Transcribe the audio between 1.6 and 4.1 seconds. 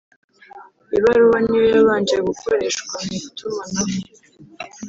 yabanje gukoreshwa mu itumanaho